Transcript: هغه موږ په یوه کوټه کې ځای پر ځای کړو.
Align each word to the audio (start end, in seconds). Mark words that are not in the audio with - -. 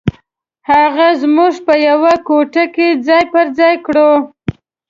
هغه 0.69 1.07
موږ 1.35 1.53
په 1.65 1.73
یوه 1.87 2.13
کوټه 2.27 2.63
کې 2.75 2.87
ځای 3.07 3.23
پر 3.33 3.45
ځای 3.57 3.75
کړو. 3.85 4.11